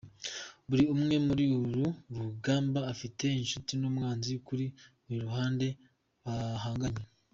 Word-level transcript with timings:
Buri 0.67 0.83
umwe 0.95 1.15
muri 1.27 1.45
uru 1.63 1.85
rugamba 2.17 2.79
afite 2.91 3.25
inshuti 3.41 3.71
n’umwanzi 3.77 4.31
kuri 4.47 4.65
buri 5.03 5.17
ruhande 5.25 5.67
bahanganye. 6.23 7.03